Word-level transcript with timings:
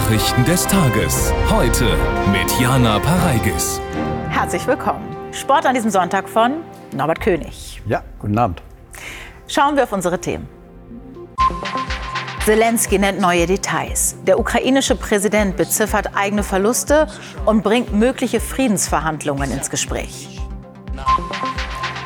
Nachrichten 0.00 0.44
des 0.46 0.66
Tages. 0.66 1.30
Heute 1.50 1.84
mit 2.32 2.58
Jana 2.58 2.98
Pareigis. 2.98 3.80
Herzlich 4.30 4.66
willkommen. 4.66 5.04
Sport 5.30 5.66
an 5.66 5.74
diesem 5.74 5.90
Sonntag 5.90 6.26
von 6.26 6.62
Norbert 6.96 7.20
König. 7.20 7.82
Ja, 7.86 8.02
guten 8.18 8.38
Abend. 8.38 8.62
Schauen 9.46 9.76
wir 9.76 9.82
auf 9.82 9.92
unsere 9.92 10.18
Themen. 10.18 10.48
Zelensky 12.46 12.98
nennt 12.98 13.20
neue 13.20 13.46
Details. 13.46 14.16
Der 14.26 14.40
ukrainische 14.40 14.96
Präsident 14.96 15.58
beziffert 15.58 16.16
eigene 16.16 16.44
Verluste 16.44 17.06
und 17.44 17.62
bringt 17.62 17.92
mögliche 17.92 18.40
Friedensverhandlungen 18.40 19.52
ins 19.52 19.68
Gespräch. 19.68 20.39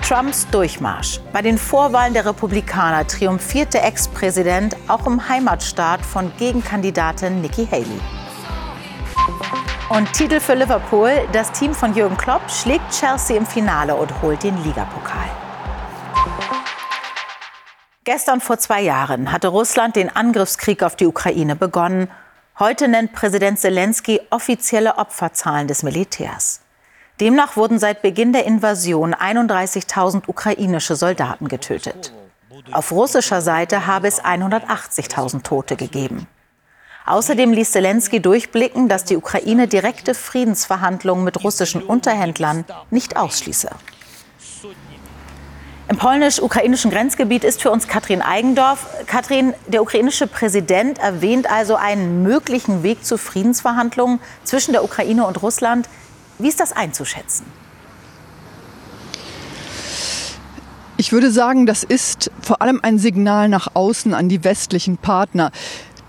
Trumps 0.07 0.47
Durchmarsch. 0.51 1.19
Bei 1.33 1.41
den 1.41 1.57
Vorwahlen 1.57 2.13
der 2.13 2.27
Republikaner 2.27 3.07
triumphiert 3.07 3.73
der 3.73 3.87
Ex-Präsident 3.87 4.77
auch 4.87 5.07
im 5.07 5.31
Heimatstaat 5.31 6.05
von 6.05 6.31
Gegenkandidatin 6.37 7.41
Nikki 7.41 7.67
Haley. 7.67 8.01
Und 9.89 10.13
Titel 10.13 10.41
für 10.41 10.53
Liverpool. 10.53 11.27
Das 11.33 11.53
Team 11.53 11.73
von 11.73 11.95
Jürgen 11.95 12.19
Klopp 12.19 12.43
schlägt 12.51 12.91
Chelsea 12.91 13.35
im 13.35 13.47
Finale 13.47 13.95
und 13.95 14.21
holt 14.21 14.43
den 14.43 14.63
Ligapokal. 14.63 15.31
Gestern 18.05 18.43
vor 18.43 18.59
zwei 18.59 18.83
Jahren 18.83 19.33
hatte 19.33 19.49
Russland 19.49 19.97
den 19.97 20.15
Angriffskrieg 20.15 20.83
auf 20.83 20.97
die 20.97 21.07
Ukraine 21.07 21.57
begonnen. 21.57 22.11
Heute 22.59 22.89
nennt 22.89 23.15
Präsident 23.15 23.59
Zelensky 23.59 24.21
offizielle 24.29 24.99
Opferzahlen 24.99 25.67
des 25.67 25.83
Militärs. 25.83 26.61
Demnach 27.21 27.57
wurden 27.57 27.79
seit 27.79 28.03
Beginn 28.03 28.33
der 28.33 28.45
Invasion 28.45 29.15
31.000 29.15 30.23
ukrainische 30.27 30.97
Soldaten 30.97 31.47
getötet. 31.47 32.13
Auf 32.73 32.91
russischer 32.91 33.41
Seite 33.41 33.87
habe 33.87 34.09
es 34.09 34.23
180.000 34.23 35.43
Tote 35.45 35.77
gegeben. 35.77 36.27
Außerdem 37.07 37.53
ließ 37.53 37.71
Zelensky 37.71 38.21
durchblicken, 38.21 38.89
dass 38.89 39.05
die 39.05 39.17
Ukraine 39.17 39.69
direkte 39.69 40.15
Friedensverhandlungen 40.15 41.23
mit 41.23 41.45
russischen 41.45 41.83
Unterhändlern 41.83 42.65
nicht 42.91 43.17
ausschließe. 43.17 43.71
Im 45.87 45.99
polnisch-ukrainischen 45.99 46.91
Grenzgebiet 46.91 47.45
ist 47.45 47.61
für 47.61 47.71
uns 47.71 47.87
Katrin 47.87 48.23
Eigendorf. 48.23 48.87
Katrin, 49.07 49.53
der 49.67 49.83
ukrainische 49.83 50.27
Präsident 50.27 50.99
erwähnt 50.99 51.49
also 51.49 51.77
einen 51.77 52.23
möglichen 52.23 52.83
Weg 52.83 53.05
zu 53.05 53.19
Friedensverhandlungen 53.19 54.19
zwischen 54.45 54.73
der 54.73 54.83
Ukraine 54.83 55.27
und 55.27 55.43
Russland. 55.43 55.89
Wie 56.39 56.49
ist 56.49 56.61
das 56.61 56.73
einzuschätzen? 56.73 57.47
Ich 60.97 61.13
würde 61.13 61.31
sagen, 61.31 61.67
das 61.67 61.83
ist 61.83 62.31
vor 62.41 62.63
allem 62.63 62.81
ein 62.83 62.99
Signal 62.99 63.49
nach 63.49 63.69
außen 63.75 64.15
an 64.15 64.29
die 64.29 64.45
westlichen 64.45 64.97
Partner 64.97 65.51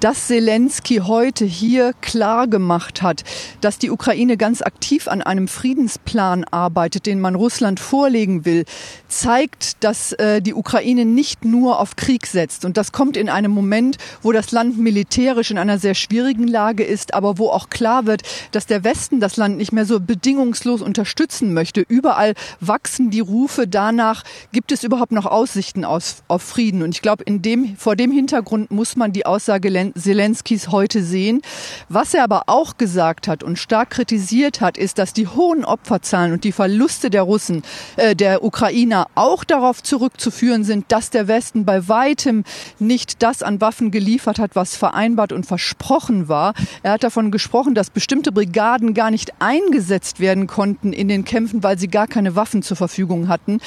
dass 0.06 0.28
Zelensky 0.28 0.98
heute 0.98 1.46
hier 1.46 1.94
klar 2.00 2.46
gemacht 2.46 3.02
hat, 3.02 3.24
dass 3.62 3.80
die 3.80 3.90
Ukraine 3.90 4.38
ganz 4.38 4.62
aktiv 4.62 5.08
an 5.08 5.24
einem 5.24 5.48
Friedensplan 5.48 6.44
arbeitet, 6.44 7.08
den 7.08 7.20
man 7.20 7.34
Russland 7.34 7.80
vorlegen 7.80 8.46
will, 8.46 8.66
zeigt, 9.08 9.84
dass 9.84 10.12
äh, 10.12 10.44
die 10.44 10.54
Ukraine 10.54 11.06
nicht 11.06 11.44
nur 11.44 11.80
auf 11.80 11.96
Krieg 11.96 12.28
setzt. 12.28 12.66
Und 12.66 12.78
das 12.78 12.92
kommt 12.92 13.18
in 13.18 13.30
einem 13.30 13.50
Moment, 13.50 13.98
wo 14.22 14.32
das 14.32 14.52
Land 14.52 14.78
militärisch 14.78 15.50
in 15.50 15.58
einer 15.58 15.80
sehr 15.80 15.96
schwierigen 15.96 16.48
Lage 16.48 16.84
ist, 16.84 17.16
aber 17.16 17.40
wo 17.40 17.50
auch 17.50 17.72
klar 17.72 18.06
wird, 18.06 18.22
dass 18.52 18.68
der 18.68 18.84
Westen 18.84 19.20
das 19.20 19.38
Land 19.38 19.58
nicht 19.58 19.72
mehr 19.72 19.88
so 19.88 20.00
bedingungslos 20.00 20.84
unterstützen 20.84 21.52
möchte. 21.52 21.82
Überall 21.82 22.36
wachsen 22.60 23.10
die 23.10 23.22
Rufe 23.22 23.68
danach, 23.68 24.24
gibt 24.52 24.72
es 24.72 24.84
überhaupt 24.84 25.14
noch 25.14 25.26
Aussichten 25.26 25.84
auf, 25.84 26.22
auf 26.28 26.44
Frieden? 26.44 26.84
Und 26.84 26.94
ich 26.94 27.02
glaube, 27.02 27.24
in 27.24 27.42
dem, 27.42 27.76
vor 27.76 27.96
dem 27.96 28.12
Hintergrund 28.12 28.70
muss 28.70 28.96
man 28.96 29.12
die 29.12 29.26
Aussage 29.26 29.70
Zelenskys 29.98 30.70
heute 30.70 31.02
sehen. 31.02 31.42
Was 31.88 32.14
er 32.14 32.24
aber 32.24 32.44
auch 32.48 32.78
gesagt 32.78 33.28
hat 33.28 33.44
und 33.44 33.58
stark 33.58 33.92
kritisiert 33.92 34.60
hat, 34.60 34.78
ist, 34.78 34.98
dass 34.98 35.14
die 35.14 35.28
hohen 35.28 35.64
Opferzahlen 35.64 36.34
und 36.34 36.44
die 36.44 36.52
Verluste 36.52 37.10
der 37.10 37.22
Russen, 37.22 37.64
äh, 37.96 38.16
der 38.16 38.44
Ukrainer 38.44 39.08
auch 39.16 39.44
darauf 39.44 39.82
zurückzuführen 39.82 40.64
sind, 40.64 40.92
dass 40.92 41.10
der 41.12 41.28
Westen 41.28 41.66
bei 41.66 41.88
weitem 41.88 42.44
nicht 42.78 43.24
das 43.24 43.42
an 43.42 43.62
Waffen 43.62 43.92
geliefert 43.92 44.38
hat, 44.38 44.56
was 44.56 44.76
vereinbart 44.76 45.32
und 45.32 45.46
versprochen 45.46 46.28
war. 46.28 46.54
Er 46.84 46.94
hat 46.94 47.04
davon 47.04 47.32
gesprochen, 47.32 47.74
dass 47.74 47.90
bestimmte 47.90 48.32
Brigaden 48.32 48.94
gar 48.94 49.12
nicht 49.12 49.32
eingesetzt 49.40 50.20
werden 50.20 50.48
konnten 50.48 50.92
in 50.92 51.08
den 51.08 51.24
Kämpfen, 51.24 51.64
weil 51.64 51.80
sie 51.80 51.88
gar 51.88 52.08
keine 52.08 52.36
Waffen 52.36 52.64
zur 52.64 52.76
Verfügung 52.76 53.30
hatten. 53.30 53.60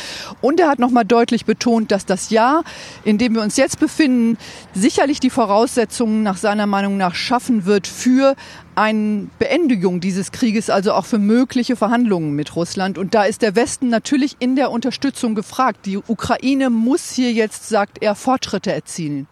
Und 0.43 0.60
er 0.60 0.69
hat 0.69 0.78
nochmal 0.78 1.05
deutlich 1.06 1.47
betont, 1.47 1.91
dass 1.91 2.05
das 2.05 2.28
Jahr, 2.28 2.65
in 3.05 3.16
dem 3.16 3.34
wir 3.34 3.43
uns 3.43 3.56
jetzt 3.56 3.81
befinden, 3.81 4.37
sicherlich 4.75 5.21
die 5.21 5.31
Voraussetzungen 5.31 6.08
nach 6.09 6.37
seiner 6.37 6.67
Meinung 6.67 6.97
nach 6.97 7.15
schaffen 7.15 7.65
wird 7.65 7.87
für 7.87 8.35
eine 8.75 9.29
Beendigung 9.39 10.01
dieses 10.01 10.33
Krieges, 10.33 10.71
also 10.71 10.93
auch 10.93 11.07
für 11.07 11.19
mögliche 11.19 11.77
Verhandlungen 11.77 12.35
mit 12.35 12.57
Russland. 12.57 12.99
Und 12.99 13.15
da 13.15 13.25
ist 13.25 13.43
der 13.43 13.57
Westen 13.57 13.89
natürlich 13.89 14.37
in 14.39 14.57
der 14.57 14.71
Unterstützung 14.71 15.35
gefragt. 15.35 15.87
Die 15.87 15.99
Ukraine 15.99 16.71
muss 16.71 17.11
hier 17.11 17.33
jetzt, 17.33 17.69
sagt 17.69 18.03
er, 18.03 18.15
Fortschritte 18.15 18.73
erzielen. 18.73 19.27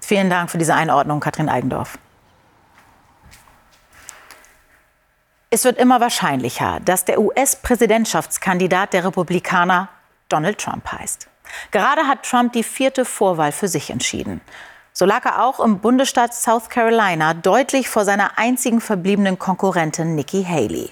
Vielen 0.00 0.30
Dank 0.30 0.50
für 0.50 0.58
diese 0.58 0.74
Einordnung, 0.74 1.20
Katrin 1.20 1.48
Eigendorf. 1.48 1.98
Es 5.50 5.64
wird 5.64 5.78
immer 5.78 6.00
wahrscheinlicher, 6.00 6.80
dass 6.84 7.04
der 7.04 7.20
US-Präsidentschaftskandidat 7.20 8.94
der 8.94 9.04
Republikaner 9.04 9.90
Donald 10.28 10.58
Trump 10.58 10.90
heißt. 10.90 11.28
Gerade 11.70 12.08
hat 12.08 12.22
Trump 12.22 12.54
die 12.54 12.62
vierte 12.62 13.04
Vorwahl 13.04 13.52
für 13.52 13.68
sich 13.68 13.90
entschieden. 13.90 14.40
So 14.92 15.06
lag 15.06 15.24
er 15.24 15.44
auch 15.44 15.58
im 15.60 15.78
Bundesstaat 15.78 16.34
South 16.34 16.68
Carolina 16.68 17.34
deutlich 17.34 17.88
vor 17.88 18.04
seiner 18.04 18.38
einzigen 18.38 18.80
verbliebenen 18.80 19.38
Konkurrentin 19.38 20.14
Nikki 20.14 20.44
Haley. 20.44 20.90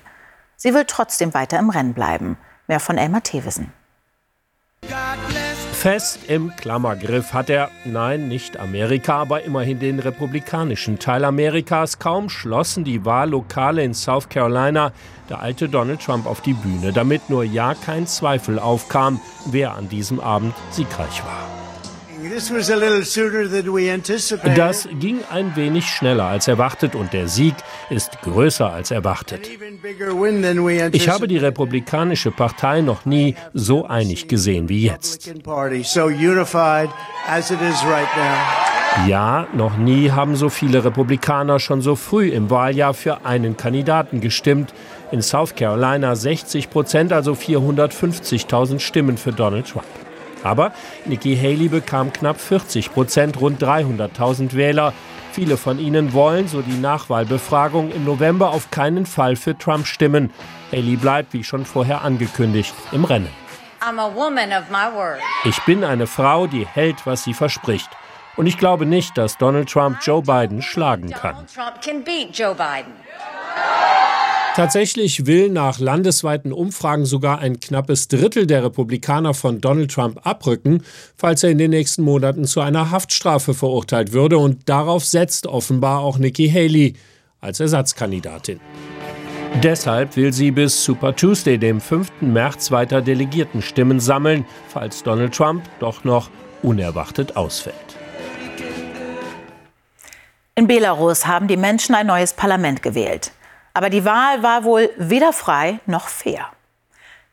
Sie 0.56 0.74
will 0.74 0.84
trotzdem 0.86 1.34
weiter 1.34 1.58
im 1.58 1.70
Rennen 1.70 1.94
bleiben. 1.94 2.38
Mehr 2.66 2.80
von 2.80 2.98
Elmar 2.98 3.22
Thewissen. 3.22 3.72
Fest 5.72 6.28
im 6.28 6.54
Klammergriff 6.56 7.32
hat 7.32 7.48
er, 7.48 7.70
nein, 7.84 8.28
nicht 8.28 8.58
Amerika, 8.58 9.16
aber 9.16 9.42
immerhin 9.44 9.78
den 9.78 9.98
republikanischen 9.98 10.98
Teil 10.98 11.24
Amerikas. 11.24 11.98
Kaum 11.98 12.28
schlossen 12.28 12.84
die 12.84 13.04
Wahllokale 13.04 13.82
in 13.82 13.94
South 13.94 14.28
Carolina 14.28 14.92
der 15.30 15.40
alte 15.40 15.68
Donald 15.68 16.02
Trump 16.02 16.26
auf 16.26 16.40
die 16.42 16.54
Bühne, 16.54 16.92
damit 16.92 17.30
nur 17.30 17.44
ja 17.44 17.74
kein 17.74 18.06
Zweifel 18.06 18.58
aufkam, 18.58 19.20
wer 19.46 19.74
an 19.74 19.88
diesem 19.88 20.20
Abend 20.20 20.54
siegreich 20.70 21.22
war. 21.24 21.49
Das 24.56 24.88
ging 24.98 25.18
ein 25.30 25.56
wenig 25.56 25.86
schneller 25.86 26.24
als 26.24 26.48
erwartet 26.48 26.94
und 26.94 27.12
der 27.12 27.28
Sieg 27.28 27.54
ist 27.90 28.22
größer 28.22 28.72
als 28.72 28.90
erwartet. 28.90 29.48
Ich 30.92 31.08
habe 31.08 31.28
die 31.28 31.36
Republikanische 31.36 32.30
Partei 32.30 32.80
noch 32.80 33.04
nie 33.04 33.34
so 33.52 33.86
einig 33.86 34.26
gesehen 34.28 34.68
wie 34.68 34.84
jetzt. 34.84 35.30
Ja, 39.06 39.46
noch 39.54 39.76
nie 39.76 40.10
haben 40.10 40.34
so 40.34 40.48
viele 40.48 40.84
Republikaner 40.84 41.58
schon 41.60 41.80
so 41.80 41.94
früh 41.94 42.28
im 42.28 42.50
Wahljahr 42.50 42.94
für 42.94 43.24
einen 43.24 43.56
Kandidaten 43.56 44.20
gestimmt. 44.20 44.74
In 45.12 45.22
South 45.22 45.54
Carolina 45.54 46.16
60 46.16 46.70
Prozent, 46.70 47.12
also 47.12 47.32
450.000 47.32 48.80
Stimmen 48.80 49.16
für 49.16 49.32
Donald 49.32 49.68
Trump. 49.68 49.86
Aber 50.42 50.72
Nikki 51.04 51.36
Haley 51.36 51.68
bekam 51.68 52.12
knapp 52.12 52.40
40 52.40 52.92
Prozent, 52.92 53.40
rund 53.40 53.62
300.000 53.62 54.54
Wähler. 54.54 54.92
Viele 55.32 55.56
von 55.56 55.78
ihnen 55.78 56.12
wollen, 56.12 56.48
so 56.48 56.60
die 56.60 56.78
Nachwahlbefragung, 56.78 57.92
im 57.92 58.04
November 58.04 58.50
auf 58.50 58.70
keinen 58.70 59.06
Fall 59.06 59.36
für 59.36 59.56
Trump 59.56 59.86
stimmen. 59.86 60.30
Haley 60.72 60.96
bleibt, 60.96 61.32
wie 61.32 61.44
schon 61.44 61.64
vorher 61.64 62.02
angekündigt, 62.02 62.74
im 62.92 63.04
Rennen. 63.04 63.28
Ich 65.44 65.58
bin 65.62 65.84
eine 65.84 66.06
Frau, 66.06 66.46
die 66.46 66.66
hält, 66.66 67.06
was 67.06 67.24
sie 67.24 67.34
verspricht. 67.34 67.88
Und 68.36 68.46
ich 68.46 68.58
glaube 68.58 68.86
nicht, 68.86 69.16
dass 69.16 69.38
Donald 69.38 69.70
Trump 69.70 69.98
Joe 70.02 70.22
Biden 70.22 70.62
schlagen 70.62 71.10
kann. 71.10 71.46
Tatsächlich 74.56 75.26
will 75.26 75.48
nach 75.48 75.78
landesweiten 75.78 76.52
Umfragen 76.52 77.04
sogar 77.06 77.38
ein 77.38 77.60
knappes 77.60 78.08
Drittel 78.08 78.46
der 78.46 78.64
Republikaner 78.64 79.32
von 79.32 79.60
Donald 79.60 79.92
Trump 79.92 80.26
abrücken, 80.26 80.82
falls 81.16 81.44
er 81.44 81.50
in 81.50 81.58
den 81.58 81.70
nächsten 81.70 82.02
Monaten 82.02 82.44
zu 82.44 82.60
einer 82.60 82.90
Haftstrafe 82.90 83.54
verurteilt 83.54 84.12
würde. 84.12 84.38
Und 84.38 84.68
darauf 84.68 85.04
setzt 85.04 85.46
offenbar 85.46 86.00
auch 86.00 86.18
Nikki 86.18 86.50
Haley 86.50 86.94
als 87.40 87.60
Ersatzkandidatin. 87.60 88.60
Deshalb 89.62 90.16
will 90.16 90.32
sie 90.32 90.50
bis 90.50 90.84
Super 90.84 91.14
Tuesday, 91.14 91.56
dem 91.56 91.80
5. 91.80 92.10
März, 92.20 92.70
weiter 92.70 93.02
Delegiertenstimmen 93.02 94.00
sammeln, 94.00 94.44
falls 94.68 95.02
Donald 95.02 95.34
Trump 95.34 95.62
doch 95.78 96.04
noch 96.04 96.28
unerwartet 96.62 97.36
ausfällt. 97.36 97.76
In 100.54 100.66
Belarus 100.66 101.26
haben 101.26 101.46
die 101.46 101.56
Menschen 101.56 101.94
ein 101.94 102.06
neues 102.06 102.32
Parlament 102.32 102.82
gewählt. 102.82 103.32
Aber 103.74 103.90
die 103.90 104.04
Wahl 104.04 104.42
war 104.42 104.64
wohl 104.64 104.90
weder 104.96 105.32
frei 105.32 105.80
noch 105.86 106.08
fair. 106.08 106.46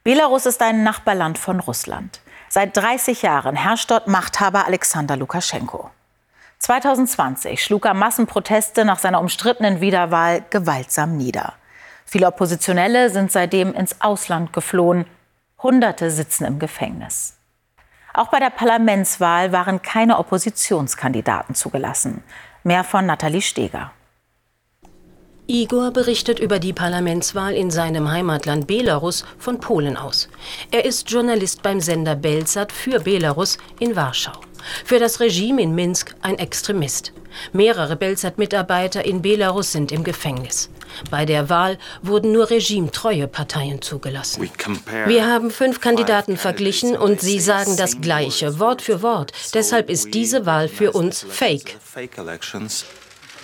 Belarus 0.04 0.46
ist 0.46 0.62
ein 0.62 0.84
Nachbarland 0.84 1.38
von 1.38 1.60
Russland. 1.60 2.22
Seit 2.50 2.78
30 2.78 3.24
Jahren 3.24 3.56
herrscht 3.56 3.92
dort 3.92 4.08
Machthaber 4.08 4.66
Alexander 4.66 5.18
Lukaschenko. 5.18 5.92
2020 6.60 7.64
schlug 7.64 7.86
er 7.86 7.94
Massenproteste 7.94 8.86
nach 8.86 9.00
seiner 9.00 9.20
umstrittenen 9.20 9.82
Wiederwahl 9.82 10.44
gewaltsam 10.50 11.18
nieder. 11.18 11.54
Viele 12.06 12.28
Oppositionelle 12.28 13.10
sind 13.10 13.32
seitdem 13.32 13.74
ins 13.74 14.02
Ausland 14.02 14.54
geflohen. 14.54 15.06
Hunderte 15.62 16.10
sitzen 16.10 16.46
im 16.46 16.58
Gefängnis. 16.58 17.38
Auch 18.14 18.30
bei 18.30 18.40
der 18.40 18.50
Parlamentswahl 18.50 19.52
waren 19.52 19.82
keine 19.82 20.18
Oppositionskandidaten 20.18 21.54
zugelassen. 21.54 22.24
Mehr 22.64 22.84
von 22.84 23.06
Nathalie 23.06 23.42
Steger. 23.42 23.92
Igor 25.50 25.92
berichtet 25.92 26.40
über 26.40 26.60
die 26.60 26.74
Parlamentswahl 26.74 27.54
in 27.54 27.72
seinem 27.72 28.12
Heimatland 28.12 28.68
Belarus 28.68 29.24
von 29.38 29.62
Polen 29.62 29.96
aus. 29.96 30.28
Er 30.72 30.84
ist 30.84 31.10
Journalist 31.10 31.62
beim 31.64 31.80
Sender 31.80 32.16
Belsat 32.16 32.74
für 32.74 33.00
Belarus 33.00 33.58
in 33.80 33.96
Warschau. 33.96 34.34
Für 34.84 35.00
das 35.00 35.22
Regime 35.22 35.62
in 35.62 35.74
Minsk 35.74 36.16
ein 36.22 36.38
Extremist. 36.38 37.14
Mehrere 37.54 37.96
Belsat-Mitarbeiter 37.96 39.06
in 39.06 39.22
Belarus 39.22 39.72
sind 39.72 39.94
im 39.94 40.04
Gefängnis. 40.04 40.70
Bei 41.10 41.26
der 41.26 41.50
Wahl 41.50 41.78
wurden 42.02 42.34
nur 42.34 42.50
regimetreue 42.50 43.28
Parteien 43.28 43.82
zugelassen. 43.82 44.50
Wir 45.06 45.28
haben 45.28 45.52
fünf 45.52 45.80
Kandidaten 45.80 46.36
verglichen 46.36 46.98
und 46.98 47.22
sie 47.22 47.40
sagen 47.40 47.78
das 47.78 48.02
Gleiche, 48.02 48.60
Wort 48.60 48.82
für 48.82 49.02
Wort. 49.02 49.32
Deshalb 49.54 49.90
ist 49.90 50.14
diese 50.14 50.46
Wahl 50.46 50.68
für 50.68 50.92
uns 50.92 51.26
fake. 51.30 51.78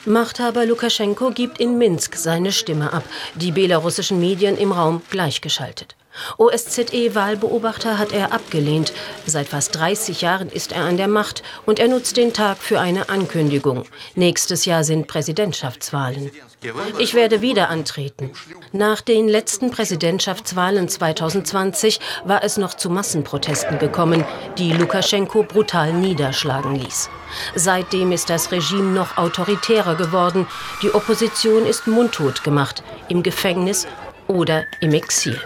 Machthaber 0.05 0.65
Lukaschenko 0.65 1.31
gibt 1.31 1.59
in 1.59 1.77
Minsk 1.77 2.15
seine 2.17 2.51
Stimme 2.51 2.91
ab, 2.91 3.03
die 3.35 3.51
belarussischen 3.51 4.19
Medien 4.19 4.57
im 4.57 4.73
Raum 4.73 5.01
gleichgeschaltet. 5.09 5.95
OSZE-Wahlbeobachter 6.37 7.97
hat 7.97 8.11
er 8.11 8.31
abgelehnt. 8.31 8.93
Seit 9.25 9.47
fast 9.47 9.75
30 9.75 10.21
Jahren 10.21 10.49
ist 10.49 10.71
er 10.71 10.83
an 10.83 10.97
der 10.97 11.07
Macht 11.07 11.43
und 11.65 11.79
er 11.79 11.87
nutzt 11.87 12.17
den 12.17 12.33
Tag 12.33 12.57
für 12.57 12.79
eine 12.79 13.09
Ankündigung. 13.09 13.85
Nächstes 14.15 14.65
Jahr 14.65 14.83
sind 14.83 15.07
Präsidentschaftswahlen. 15.07 16.31
Ich 16.97 17.13
werde 17.13 17.41
wieder 17.41 17.69
antreten. 17.69 18.31
Nach 18.71 19.01
den 19.01 19.27
letzten 19.27 19.71
Präsidentschaftswahlen 19.71 20.87
2020 20.87 21.99
war 22.23 22.43
es 22.43 22.57
noch 22.57 22.75
zu 22.75 22.89
Massenprotesten 22.89 23.79
gekommen, 23.79 24.23
die 24.57 24.71
Lukaschenko 24.71 25.43
brutal 25.43 25.93
niederschlagen 25.93 26.75
ließ. 26.75 27.09
Seitdem 27.55 28.11
ist 28.11 28.29
das 28.29 28.51
Regime 28.51 28.93
noch 28.93 29.17
autoritärer 29.17 29.95
geworden. 29.95 30.47
Die 30.81 30.93
Opposition 30.93 31.65
ist 31.65 31.87
mundtot 31.87 32.43
gemacht, 32.43 32.83
im 33.09 33.23
Gefängnis 33.23 33.87
oder 34.27 34.63
im 34.79 34.93
Exil. 34.93 35.39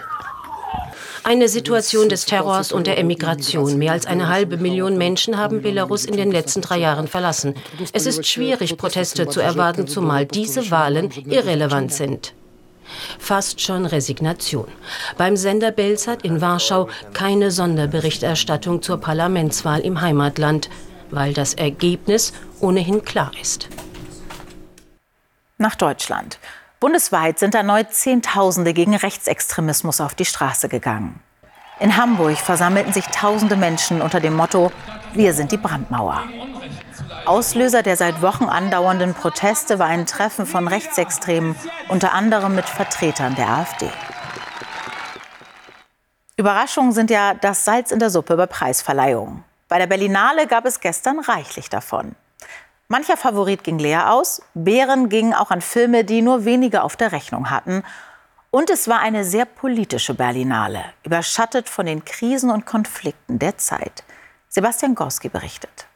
Eine 1.28 1.50
Situation 1.50 2.08
des 2.08 2.24
Terrors 2.24 2.72
und 2.72 2.86
der 2.86 2.96
Emigration. 2.96 3.76
Mehr 3.76 3.92
als 3.92 4.06
eine 4.06 4.28
halbe 4.28 4.56
Million 4.56 4.96
Menschen 4.96 5.36
haben 5.36 5.60
Belarus 5.60 6.06
in 6.06 6.16
den 6.16 6.32
letzten 6.32 6.62
drei 6.62 6.78
Jahren 6.78 7.06
verlassen. 7.06 7.54
Es 7.92 8.06
ist 8.06 8.26
schwierig, 8.26 8.78
Proteste 8.78 9.28
zu 9.28 9.40
erwarten, 9.40 9.86
zumal 9.86 10.24
diese 10.24 10.70
Wahlen 10.70 11.10
irrelevant 11.26 11.92
sind. 11.92 12.32
Fast 13.18 13.60
schon 13.60 13.84
Resignation. 13.84 14.68
Beim 15.18 15.36
Sender 15.36 15.70
Belsat 15.70 16.22
in 16.24 16.40
Warschau 16.40 16.88
keine 17.12 17.50
Sonderberichterstattung 17.50 18.80
zur 18.80 18.96
Parlamentswahl 18.96 19.80
im 19.80 20.00
Heimatland, 20.00 20.70
weil 21.10 21.34
das 21.34 21.52
Ergebnis 21.52 22.32
ohnehin 22.60 23.04
klar 23.04 23.32
ist. 23.38 23.68
Nach 25.58 25.74
Deutschland. 25.74 26.38
Bundesweit 26.80 27.40
sind 27.40 27.56
erneut 27.56 27.92
Zehntausende 27.92 28.72
gegen 28.72 28.94
Rechtsextremismus 28.94 30.00
auf 30.00 30.14
die 30.14 30.24
Straße 30.24 30.68
gegangen. 30.68 31.20
In 31.80 31.96
Hamburg 31.96 32.38
versammelten 32.38 32.92
sich 32.92 33.06
tausende 33.06 33.56
Menschen 33.56 34.00
unter 34.00 34.20
dem 34.20 34.36
Motto 34.36 34.70
Wir 35.12 35.34
sind 35.34 35.50
die 35.50 35.56
Brandmauer. 35.56 36.22
Auslöser 37.24 37.82
der 37.82 37.96
seit 37.96 38.22
Wochen 38.22 38.44
andauernden 38.44 39.14
Proteste 39.14 39.80
war 39.80 39.86
ein 39.86 40.06
Treffen 40.06 40.46
von 40.46 40.68
Rechtsextremen, 40.68 41.56
unter 41.88 42.12
anderem 42.12 42.54
mit 42.54 42.66
Vertretern 42.66 43.34
der 43.34 43.48
AfD. 43.48 43.90
Überraschungen 46.36 46.92
sind 46.92 47.10
ja 47.10 47.34
das 47.34 47.64
Salz 47.64 47.90
in 47.90 47.98
der 47.98 48.10
Suppe 48.10 48.36
bei 48.36 48.46
Preisverleihungen. 48.46 49.42
Bei 49.68 49.78
der 49.78 49.88
Berlinale 49.88 50.46
gab 50.46 50.64
es 50.64 50.78
gestern 50.78 51.18
reichlich 51.18 51.68
davon. 51.68 52.14
Mancher 52.90 53.18
Favorit 53.18 53.64
ging 53.64 53.78
leer 53.78 54.14
aus, 54.14 54.40
Bären 54.54 55.10
gingen 55.10 55.34
auch 55.34 55.50
an 55.50 55.60
Filme, 55.60 56.04
die 56.04 56.22
nur 56.22 56.46
wenige 56.46 56.82
auf 56.82 56.96
der 56.96 57.12
Rechnung 57.12 57.50
hatten. 57.50 57.82
Und 58.50 58.70
es 58.70 58.88
war 58.88 59.00
eine 59.00 59.24
sehr 59.24 59.44
politische 59.44 60.14
Berlinale, 60.14 60.82
überschattet 61.04 61.68
von 61.68 61.84
den 61.84 62.06
Krisen 62.06 62.48
und 62.48 62.64
Konflikten 62.64 63.38
der 63.38 63.58
Zeit. 63.58 64.04
Sebastian 64.48 64.94
Gorski 64.94 65.28
berichtet. 65.28 65.86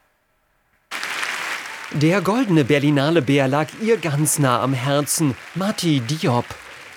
Der 1.93 2.21
goldene 2.21 2.63
Berlinale 2.63 3.23
Bär 3.23 3.49
lag 3.49 3.69
ihr 3.81 3.97
ganz 3.97 4.39
nah 4.39 4.61
am 4.61 4.75
Herzen, 4.75 5.35
Mati 5.55 6.01
Diop. 6.01 6.45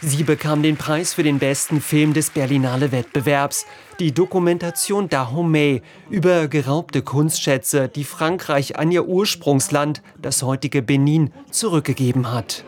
Sie 0.07 0.21
bekam 0.21 0.61
den 0.61 0.77
Preis 0.77 1.15
für 1.15 1.23
den 1.23 1.39
besten 1.39 1.81
Film 1.81 2.13
des 2.13 2.29
Berlinale 2.29 2.91
Wettbewerbs, 2.91 3.65
die 3.97 4.11
Dokumentation 4.11 5.09
Dahomey 5.09 5.81
über 6.11 6.47
geraubte 6.47 7.01
Kunstschätze, 7.01 7.87
die 7.87 8.03
Frankreich 8.03 8.77
an 8.77 8.91
ihr 8.91 9.07
Ursprungsland, 9.07 10.03
das 10.21 10.43
heutige 10.43 10.83
Benin, 10.83 11.33
zurückgegeben 11.49 12.31
hat. 12.31 12.63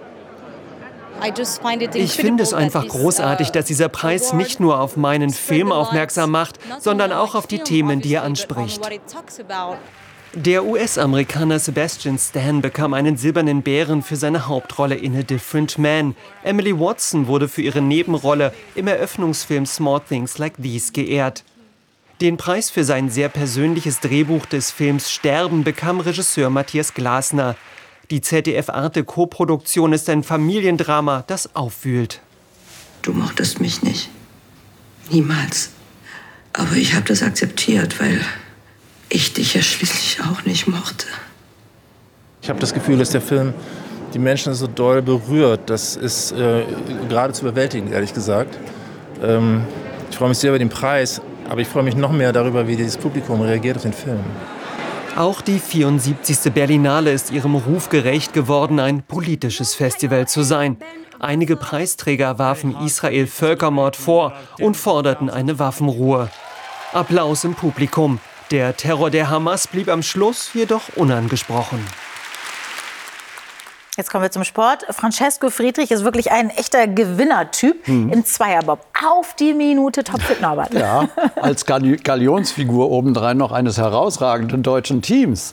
Ich 1.94 2.14
finde 2.14 2.42
es 2.42 2.56
einfach 2.56 2.88
großartig, 2.88 3.50
uh, 3.50 3.52
dass 3.52 3.66
dieser 3.66 3.90
Preis 3.90 4.34
nicht 4.34 4.60
nur 4.60 4.80
auf 4.80 4.98
meinen 4.98 5.30
Film 5.30 5.72
aufmerksam 5.72 6.32
macht, 6.32 6.60
sondern 6.80 7.12
auch 7.12 7.36
auf 7.36 7.46
die 7.46 7.60
Themen, 7.60 8.02
die 8.02 8.16
er 8.16 8.24
anspricht. 8.24 8.82
Der 10.34 10.66
US-Amerikaner 10.66 11.58
Sebastian 11.58 12.20
Stan 12.20 12.62
bekam 12.62 12.94
einen 12.94 13.18
silbernen 13.18 13.64
Bären 13.64 14.04
für 14.04 14.18
seine 14.18 14.48
Hauptrolle 14.48 14.96
in 14.96 15.16
A 15.16 15.24
Different 15.24 15.78
Man. 15.78 16.16
Emily 16.44 16.78
Watson 16.78 17.28
wurde 17.28 17.48
für 17.48 17.62
ihre 17.62 17.82
Nebenrolle 17.82 18.54
im 18.76 18.88
Eröffnungsfilm 18.88 19.66
Small 19.66 20.02
Things 20.08 20.38
Like 20.38 20.58
These 20.62 20.92
geehrt. 20.92 21.44
Den 22.20 22.36
Preis 22.36 22.70
für 22.70 22.84
sein 22.84 23.10
sehr 23.10 23.30
persönliches 23.30 24.00
Drehbuch 24.02 24.46
des 24.46 24.70
Films 24.70 25.12
Sterben 25.12 25.64
bekam 25.64 26.02
Regisseur 26.02 26.50
Matthias 26.50 26.94
Glasner. 26.94 27.56
Die 28.12 28.22
ZDF-Arte-Koproduktion 28.22 29.94
ist 29.94 30.10
ein 30.10 30.24
Familiendrama, 30.24 31.24
das 31.28 31.56
aufwühlt. 31.56 32.22
Du 33.02 33.14
mochtest 33.14 33.62
mich 33.62 33.82
nicht. 33.82 34.10
Niemals. 35.10 35.72
Aber 36.54 36.74
ich 36.74 36.96
habe 36.96 37.06
das 37.06 37.24
akzeptiert, 37.24 38.00
weil 38.00 38.20
ich 39.10 39.34
dich 39.34 39.54
ja 39.54 39.62
schließlich 39.62 40.20
auch 40.22 40.44
nicht 40.46 40.68
mochte. 40.68 41.08
Ich 42.42 42.50
habe 42.50 42.60
das 42.60 42.74
Gefühl, 42.74 42.98
dass 42.98 43.10
der 43.10 43.22
Film 43.22 43.54
die 44.14 44.20
Menschen 44.20 44.54
so 44.54 44.68
doll 44.68 45.02
berührt. 45.02 45.70
Das 45.70 45.96
ist 45.96 46.32
äh, 46.32 46.64
gerade 47.10 47.34
zu 47.34 47.46
überwältigen, 47.46 47.92
ehrlich 47.92 48.14
gesagt. 48.14 48.58
Ähm, 49.22 49.66
ich 50.10 50.18
freue 50.18 50.30
mich 50.30 50.38
sehr 50.38 50.52
über 50.52 50.60
den 50.60 50.70
Preis, 50.70 51.22
aber 51.50 51.62
ich 51.62 51.68
freue 51.68 51.84
mich 51.84 51.96
noch 51.96 52.12
mehr 52.12 52.32
darüber, 52.32 52.68
wie 52.68 52.76
dieses 52.76 52.98
Publikum 52.98 53.42
reagiert 53.42 53.78
auf 53.78 53.84
den 53.84 53.94
Film. 53.94 54.20
Auch 55.16 55.42
die 55.42 55.60
74. 55.60 56.54
Berlinale 56.54 57.12
ist 57.12 57.32
ihrem 57.32 57.56
Ruf 57.56 57.90
gerecht 57.90 58.34
geworden, 58.34 58.80
ein 58.80 59.02
politisches 59.02 59.74
Festival 59.74 60.28
zu 60.28 60.44
sein. 60.44 60.78
Einige 61.20 61.56
Preisträger 61.56 62.38
warfen 62.38 62.76
Israel 62.86 63.26
Völkermord 63.26 63.96
vor 63.96 64.34
und 64.60 64.78
forderten 64.78 65.32
eine 65.32 65.58
Waffenruhe. 65.58 66.30
Applaus 66.94 67.44
im 67.44 67.56
Publikum. 67.56 68.20
Der 68.52 68.78
Terror 68.78 69.10
der 69.10 69.30
Hamas 69.30 69.68
blieb 69.68 69.90
am 69.90 70.02
Schluss 70.02 70.52
jedoch 70.54 70.84
unangesprochen. 70.96 71.80
Jetzt 73.98 74.10
kommen 74.10 74.24
wir 74.24 74.32
zum 74.32 74.46
Sport. 74.46 74.86
Francesco 74.92 75.50
Friedrich 75.50 75.92
ist 75.92 76.06
wirklich 76.06 76.32
ein 76.32 76.50
echter 76.52 76.88
Gewinnertyp 76.88 77.86
mhm. 77.88 78.14
im 78.14 78.24
Zweierbob. 78.24 78.86
Auf 79.06 79.36
die 79.36 79.54
Minute 79.54 80.04
topfit, 80.06 80.40
Norbert. 80.40 80.74
Ja, 80.74 81.10
als 81.36 81.66
Galionsfigur 81.66 82.90
obendrein 82.90 83.38
noch 83.38 83.52
eines 83.52 83.78
herausragenden 83.78 84.64
deutschen 84.64 85.02
Teams. 85.02 85.52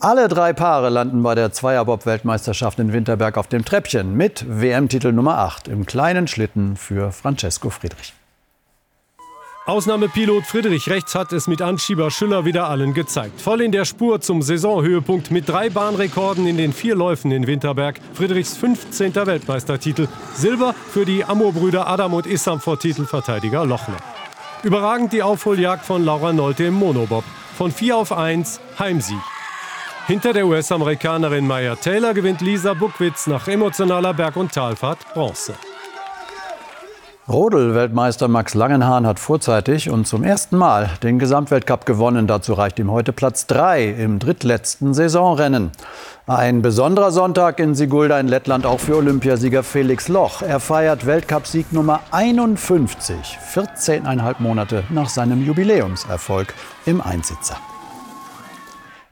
Alle 0.00 0.28
drei 0.28 0.54
Paare 0.54 0.88
landen 0.88 1.22
bei 1.22 1.34
der 1.34 1.52
Zweierbob-Weltmeisterschaft 1.52 2.78
in 2.78 2.92
Winterberg 2.92 3.36
auf 3.36 3.48
dem 3.48 3.66
Treppchen 3.66 4.16
mit 4.16 4.46
WM-Titel 4.48 5.12
Nummer 5.12 5.38
8 5.38 5.68
im 5.68 5.84
kleinen 5.84 6.26
Schlitten 6.26 6.76
für 6.76 7.12
Francesco 7.12 7.70
Friedrich. 7.70 8.14
Ausnahmepilot 9.66 10.44
Friedrich 10.44 10.90
Rechts 10.90 11.14
hat 11.14 11.32
es 11.32 11.46
mit 11.46 11.62
Anschieber 11.62 12.10
Schüller 12.10 12.44
wieder 12.44 12.68
allen 12.68 12.92
gezeigt. 12.92 13.40
Voll 13.40 13.62
in 13.62 13.72
der 13.72 13.86
Spur 13.86 14.20
zum 14.20 14.42
Saisonhöhepunkt 14.42 15.30
mit 15.30 15.48
drei 15.48 15.70
Bahnrekorden 15.70 16.46
in 16.46 16.58
den 16.58 16.74
vier 16.74 16.94
Läufen 16.94 17.30
in 17.30 17.46
Winterberg. 17.46 17.98
Friedrichs 18.12 18.58
15. 18.58 19.14
Weltmeistertitel. 19.14 20.06
Silber 20.34 20.74
für 20.90 21.06
die 21.06 21.24
Amorbrüder 21.24 21.86
Adam 21.86 22.12
und 22.12 22.26
Issam 22.26 22.60
vor 22.60 22.78
Titelverteidiger 22.78 23.64
Lochner. 23.64 23.96
Überragend 24.64 25.14
die 25.14 25.22
Aufholjagd 25.22 25.86
von 25.86 26.04
Laura 26.04 26.34
Nolte 26.34 26.64
im 26.64 26.74
Monobob. 26.74 27.24
Von 27.56 27.72
4 27.72 27.96
auf 27.96 28.12
1 28.12 28.60
Heimsieg. 28.78 29.16
Hinter 30.06 30.34
der 30.34 30.46
US-Amerikanerin 30.46 31.46
Maya 31.46 31.74
Taylor 31.76 32.12
gewinnt 32.12 32.42
Lisa 32.42 32.74
Buckwitz 32.74 33.26
nach 33.28 33.48
emotionaler 33.48 34.12
Berg- 34.12 34.36
und 34.36 34.52
Talfahrt 34.52 35.14
Bronze. 35.14 35.54
Rodel-Weltmeister 37.26 38.28
Max 38.28 38.52
Langenhahn 38.52 39.06
hat 39.06 39.18
vorzeitig 39.18 39.88
und 39.88 40.06
zum 40.06 40.24
ersten 40.24 40.58
Mal 40.58 40.90
den 41.02 41.18
Gesamtweltcup 41.18 41.86
gewonnen. 41.86 42.26
Dazu 42.26 42.52
reicht 42.52 42.78
ihm 42.78 42.90
heute 42.90 43.14
Platz 43.14 43.46
3 43.46 43.88
im 43.88 44.18
drittletzten 44.18 44.92
Saisonrennen. 44.92 45.70
Ein 46.26 46.60
besonderer 46.60 47.12
Sonntag 47.12 47.60
in 47.60 47.74
Sigulda 47.74 48.20
in 48.20 48.28
Lettland 48.28 48.66
auch 48.66 48.80
für 48.80 48.96
Olympiasieger 48.96 49.62
Felix 49.62 50.08
Loch. 50.08 50.42
Er 50.42 50.60
feiert 50.60 51.06
Weltcupsieg 51.06 51.72
Nummer 51.72 52.00
51, 52.10 53.38
14,5 53.54 54.34
Monate 54.40 54.84
nach 54.90 55.08
seinem 55.08 55.42
Jubiläumserfolg 55.46 56.52
im 56.84 57.00
Einsitzer. 57.00 57.56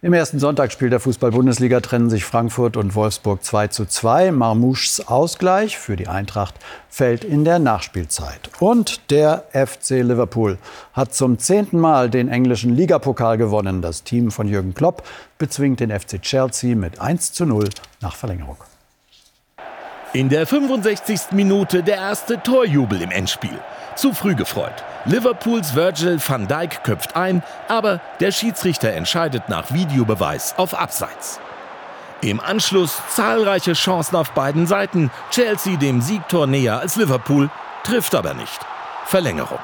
Im 0.05 0.15
ersten 0.15 0.41
Sonntagsspiel 0.41 0.91
der 0.91 0.99
Fußball-Bundesliga 0.99 1.79
trennen 1.79 2.11
sich 2.11 2.25
Frankfurt 2.25 2.77
und 2.77 2.97
Wolfsburg 2.97 3.45
2 3.45 3.69
zu 3.69 3.87
2. 3.87 4.33
Marmouches 4.33 5.07
Ausgleich 5.07 5.79
für 5.79 5.95
die 5.95 6.09
Eintracht 6.09 6.57
fällt 6.89 7.23
in 7.23 7.45
der 7.45 7.61
Nachspielzeit. 7.61 8.51
Und 8.59 9.13
der 9.13 9.45
FC 9.53 10.03
Liverpool 10.03 10.59
hat 10.93 11.15
zum 11.15 11.39
zehnten 11.39 11.79
Mal 11.79 12.11
den 12.11 12.29
englischen 12.29 12.75
Ligapokal 12.75 13.39
gewonnen. 13.39 13.81
Das 13.81 14.03
Team 14.03 14.33
von 14.33 14.49
Jürgen 14.49 14.75
Klopp 14.75 15.05
bezwingt 15.39 15.79
den 15.79 15.97
FC 15.97 16.21
Chelsea 16.21 16.75
mit 16.75 17.01
1 17.01 17.33
zu 17.33 17.47
0 17.47 17.69
nach 18.01 18.17
Verlängerung. 18.17 18.57
In 20.15 20.29
der 20.29 20.49
65. 20.49 21.31
Minute 21.31 21.85
der 21.85 21.99
erste 21.99 22.43
Torjubel 22.43 23.03
im 23.03 23.13
Endspiel. 23.13 23.57
Zu 23.95 24.13
früh 24.13 24.35
gefreut. 24.35 24.85
Liverpools 25.05 25.75
Virgil 25.75 26.19
van 26.27 26.47
Dijk 26.47 26.85
köpft 26.85 27.17
ein, 27.17 27.43
aber 27.69 28.01
der 28.21 28.33
Schiedsrichter 28.33 28.93
entscheidet 28.93 29.49
nach 29.49 29.73
Videobeweis 29.73 30.55
auf 30.57 30.79
Abseits. 30.79 31.41
Im 32.21 32.41
Anschluss 32.41 32.97
zahlreiche 33.09 33.73
Chancen 33.73 34.17
auf 34.17 34.31
beiden 34.31 34.67
Seiten. 34.67 35.11
Chelsea 35.31 35.77
dem 35.77 36.01
Siegtor 36.01 36.47
näher 36.47 36.79
als 36.79 36.97
Liverpool, 36.97 37.51
trifft 37.83 38.15
aber 38.15 38.33
nicht. 38.35 38.61
Verlängerung. 39.07 39.59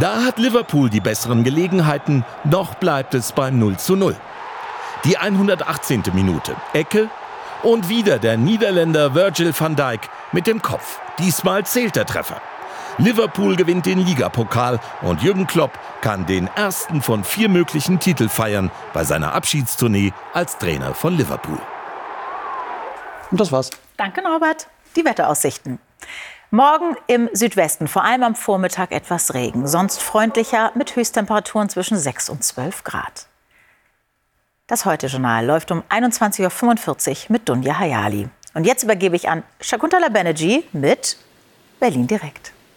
Da 0.00 0.24
hat 0.24 0.38
Liverpool 0.38 0.88
die 0.88 1.00
besseren 1.00 1.44
Gelegenheiten, 1.44 2.24
noch 2.44 2.74
bleibt 2.76 3.12
es 3.12 3.32
beim 3.32 3.58
0 3.58 3.76
zu 3.76 3.96
0. 3.96 4.16
Die 5.04 5.18
118. 5.18 6.04
Minute, 6.14 6.56
Ecke 6.72 7.10
und 7.62 7.90
wieder 7.90 8.18
der 8.18 8.38
Niederländer 8.38 9.14
Virgil 9.14 9.52
van 9.56 9.76
Dijk 9.76 10.08
mit 10.32 10.46
dem 10.46 10.62
Kopf. 10.62 10.98
Diesmal 11.18 11.66
zählt 11.66 11.96
der 11.96 12.06
Treffer. 12.06 12.40
Liverpool 12.98 13.56
gewinnt 13.56 13.86
den 13.86 14.04
Ligapokal 14.04 14.78
und 15.00 15.22
Jürgen 15.22 15.46
Klopp 15.46 15.78
kann 16.00 16.26
den 16.26 16.48
ersten 16.48 17.00
von 17.00 17.24
vier 17.24 17.48
möglichen 17.48 17.98
Titel 17.98 18.28
feiern 18.28 18.70
bei 18.92 19.04
seiner 19.04 19.34
Abschiedstournee 19.34 20.12
als 20.32 20.58
Trainer 20.58 20.94
von 20.94 21.16
Liverpool. 21.16 21.58
Und 23.30 23.40
das 23.40 23.50
war's. 23.50 23.70
Danke, 23.96 24.22
Norbert. 24.22 24.68
Die 24.94 25.04
Wetteraussichten. 25.04 25.78
Morgen 26.50 26.96
im 27.06 27.30
Südwesten, 27.32 27.88
vor 27.88 28.04
allem 28.04 28.22
am 28.22 28.34
Vormittag 28.34 28.92
etwas 28.92 29.32
Regen, 29.32 29.66
sonst 29.66 30.02
freundlicher 30.02 30.70
mit 30.74 30.94
Höchsttemperaturen 30.94 31.70
zwischen 31.70 31.96
6 31.96 32.28
und 32.28 32.44
12 32.44 32.84
Grad. 32.84 33.26
Das 34.66 34.84
Heute-Journal 34.84 35.46
läuft 35.46 35.70
um 35.70 35.82
21.45 35.88 37.10
Uhr 37.10 37.16
mit 37.30 37.48
Dunja 37.48 37.78
Hayali. 37.78 38.28
Und 38.52 38.66
jetzt 38.66 38.82
übergebe 38.82 39.16
ich 39.16 39.30
an 39.30 39.44
Shakuntala 39.62 40.10
Banerjee 40.10 40.64
mit 40.72 41.16
Berlin 41.80 42.06
direkt. 42.06 42.51